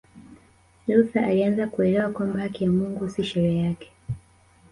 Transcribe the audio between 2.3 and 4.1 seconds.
haki ya Mungu si sheria yake